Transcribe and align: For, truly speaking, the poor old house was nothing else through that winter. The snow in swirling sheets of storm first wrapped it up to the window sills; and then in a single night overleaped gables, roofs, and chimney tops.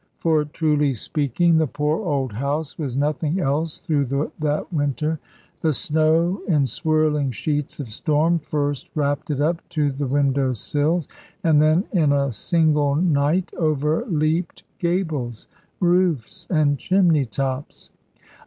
For, 0.17 0.45
truly 0.45 0.93
speaking, 0.93 1.59
the 1.59 1.67
poor 1.67 2.03
old 2.03 2.33
house 2.33 2.75
was 2.75 2.97
nothing 2.97 3.39
else 3.39 3.77
through 3.77 4.05
that 4.39 4.73
winter. 4.73 5.19
The 5.61 5.73
snow 5.73 6.41
in 6.47 6.65
swirling 6.65 7.29
sheets 7.29 7.79
of 7.79 7.89
storm 7.89 8.39
first 8.39 8.89
wrapped 8.95 9.29
it 9.29 9.39
up 9.39 9.61
to 9.69 9.91
the 9.91 10.07
window 10.07 10.53
sills; 10.53 11.07
and 11.43 11.61
then 11.61 11.83
in 11.91 12.11
a 12.11 12.31
single 12.31 12.95
night 12.95 13.51
overleaped 13.59 14.63
gables, 14.79 15.45
roofs, 15.79 16.47
and 16.49 16.79
chimney 16.79 17.25
tops. 17.25 17.91